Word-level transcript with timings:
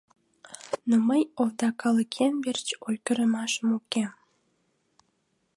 —Но 0.89 0.95
мый 1.07 1.21
овда 1.41 1.69
калыкем 1.81 2.33
верч 2.45 2.67
ойгырымашем 2.87 3.67
уке. 3.77 4.03